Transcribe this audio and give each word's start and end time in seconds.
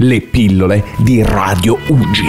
le 0.00 0.20
pillole 0.20 0.84
di 0.98 1.22
Radio 1.24 1.76
Uggi. 1.88 2.26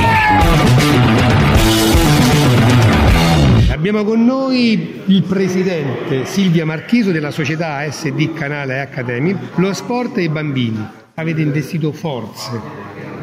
Abbiamo 3.70 4.04
con 4.04 4.26
noi 4.26 5.02
il 5.06 5.24
presidente 5.24 6.26
Silvia 6.26 6.66
Marchiso 6.66 7.12
della 7.12 7.30
società 7.30 7.90
SD 7.90 8.34
Canale 8.34 8.82
Academy, 8.82 9.38
lo 9.56 9.72
sport 9.74 10.18
e 10.18 10.24
i 10.24 10.30
bambini. 10.30 10.84
Avete 11.14 11.42
investito 11.42 11.92
forze, 11.92 12.60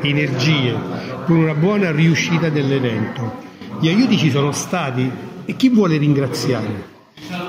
energie 0.02 0.74
per 1.26 1.34
una 1.34 1.54
buona 1.54 1.90
riuscita 1.90 2.48
dell'evento. 2.48 3.42
Gli 3.80 3.88
aiuti 3.88 4.16
ci 4.16 4.30
sono 4.30 4.52
stati 4.52 5.10
e 5.44 5.56
chi 5.56 5.70
vuole 5.70 5.96
ringraziare? 5.96 6.95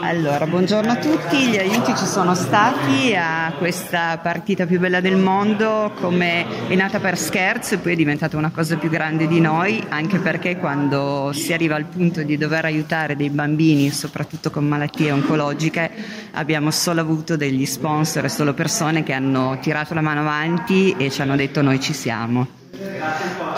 Allora, 0.07 0.47
buongiorno 0.47 0.89
a 0.89 0.95
tutti, 0.95 1.49
gli 1.49 1.57
aiuti 1.57 1.93
ci 1.93 2.05
sono 2.05 2.33
stati 2.33 3.13
a 3.13 3.51
questa 3.57 4.17
partita 4.19 4.65
più 4.65 4.79
bella 4.79 5.01
del 5.01 5.17
mondo, 5.17 5.91
come 5.99 6.69
è 6.69 6.75
nata 6.75 7.01
per 7.01 7.17
scherzo 7.17 7.73
e 7.73 7.79
poi 7.79 7.91
è 7.91 7.95
diventata 7.97 8.37
una 8.37 8.49
cosa 8.49 8.77
più 8.77 8.89
grande 8.89 9.27
di 9.27 9.41
noi, 9.41 9.83
anche 9.89 10.19
perché 10.19 10.55
quando 10.55 11.31
si 11.33 11.51
arriva 11.51 11.75
al 11.75 11.83
punto 11.83 12.23
di 12.23 12.37
dover 12.37 12.63
aiutare 12.63 13.17
dei 13.17 13.29
bambini, 13.29 13.89
soprattutto 13.89 14.49
con 14.49 14.65
malattie 14.65 15.11
oncologiche, 15.11 15.91
abbiamo 16.31 16.71
solo 16.71 17.01
avuto 17.01 17.35
degli 17.35 17.65
sponsor 17.65 18.23
e 18.23 18.29
solo 18.29 18.53
persone 18.53 19.03
che 19.03 19.11
hanno 19.11 19.57
tirato 19.59 19.93
la 19.93 19.99
mano 20.01 20.21
avanti 20.21 20.95
e 20.97 21.11
ci 21.11 21.21
hanno 21.21 21.35
detto 21.35 21.61
noi 21.61 21.81
ci 21.81 21.91
siamo. 21.91 22.47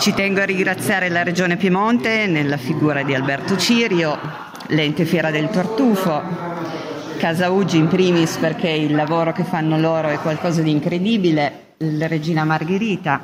Ci 0.00 0.14
tengo 0.14 0.40
a 0.40 0.46
ringraziare 0.46 1.10
la 1.10 1.22
Regione 1.22 1.58
Piemonte 1.58 2.24
nella 2.24 2.56
figura 2.56 3.02
di 3.02 3.14
Alberto 3.14 3.58
Cirio, 3.58 4.18
l'ente 4.68 5.04
Fiera 5.04 5.30
del 5.30 5.50
Tortufo, 5.50 6.22
Casa 7.18 7.50
Uggi 7.50 7.76
in 7.76 7.86
primis 7.86 8.38
perché 8.38 8.70
il 8.70 8.94
lavoro 8.94 9.32
che 9.32 9.44
fanno 9.44 9.78
loro 9.78 10.08
è 10.08 10.18
qualcosa 10.20 10.62
di 10.62 10.70
incredibile, 10.70 11.74
la 11.76 12.06
Regina 12.06 12.44
Margherita, 12.44 13.20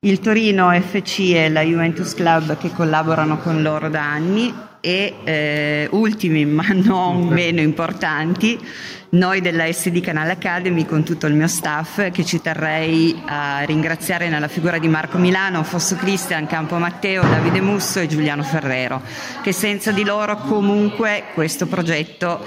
il 0.00 0.20
Torino 0.20 0.70
FC 0.70 1.32
e 1.34 1.48
la 1.48 1.62
Juventus 1.62 2.14
Club 2.14 2.58
che 2.58 2.70
collaborano 2.70 3.38
con 3.38 3.62
loro 3.62 3.88
da 3.88 4.02
anni 4.02 4.54
e 4.78 5.14
eh, 5.24 5.88
ultimi 5.92 6.44
ma 6.44 6.66
non 6.70 7.26
meno 7.32 7.60
importanti 7.60 8.58
noi 9.08 9.40
della 9.40 9.70
SD 9.72 10.00
Canal 10.00 10.28
Academy 10.28 10.84
con 10.84 11.02
tutto 11.02 11.26
il 11.26 11.34
mio 11.34 11.46
staff 11.46 12.10
che 12.10 12.24
ci 12.24 12.42
terrei 12.42 13.22
a 13.24 13.60
ringraziare 13.60 14.28
nella 14.28 14.48
figura 14.48 14.78
di 14.78 14.88
Marco 14.88 15.16
Milano, 15.16 15.62
Fosso 15.62 15.96
Cristian, 15.96 16.46
Campo 16.46 16.76
Matteo, 16.76 17.22
Davide 17.22 17.62
Musso 17.62 18.00
e 18.00 18.06
Giuliano 18.08 18.42
Ferrero, 18.42 19.00
che 19.42 19.52
senza 19.52 19.92
di 19.92 20.04
loro 20.04 20.36
comunque 20.36 21.24
questo 21.32 21.66
progetto 21.66 22.44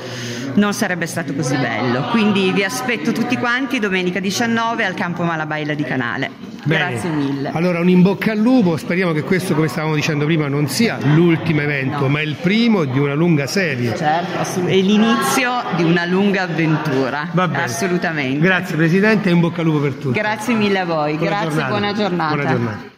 non 0.55 0.73
sarebbe 0.73 1.07
stato 1.07 1.33
così 1.33 1.55
bello. 1.55 2.09
Quindi 2.11 2.51
vi 2.51 2.63
aspetto 2.63 3.13
tutti 3.13 3.37
quanti 3.37 3.79
domenica 3.79 4.19
19 4.19 4.85
al 4.85 4.93
Campo 4.93 5.23
Malabaila 5.23 5.73
di 5.73 5.83
Canale. 5.83 6.48
Bene. 6.63 6.91
Grazie 6.91 7.09
mille. 7.09 7.51
Allora 7.53 7.79
un 7.79 7.89
in 7.89 8.01
bocca 8.01 8.31
al 8.33 8.37
lupo, 8.37 8.77
speriamo 8.77 9.11
che 9.13 9.21
questo, 9.23 9.53
come 9.55 9.67
stavamo 9.67 9.95
dicendo 9.95 10.25
prima, 10.25 10.47
non 10.47 10.67
sia 10.67 10.97
l'ultimo 11.01 11.61
evento, 11.61 12.01
No. 12.01 12.07
ma 12.09 12.21
il 12.21 12.35
primo 12.41 12.83
di 12.85 12.99
una 12.99 13.13
lunga 13.13 13.47
serie. 13.47 13.95
Certo, 13.95 14.65
è 14.65 14.75
l'inizio 14.75 15.51
di 15.77 15.83
una 15.83 16.05
lunga 16.05 16.43
avventura. 16.43 17.27
Va 17.33 17.47
bene. 17.47 17.63
Assolutamente. 17.63 18.39
Grazie 18.39 18.75
Presidente 18.75 19.29
e 19.29 19.31
in 19.31 19.39
bocca 19.39 19.61
al 19.61 19.67
lupo 19.67 19.79
per 19.79 19.93
tutti. 19.93 20.17
Grazie 20.19 20.53
mille 20.53 20.79
a 20.79 20.85
voi, 20.85 21.15
Buona 21.15 21.29
grazie 21.29 21.49
giornata. 21.49 21.69
buona 21.69 21.93
giornata. 21.93 22.33
Buona 22.35 22.49
giornata. 22.49 22.97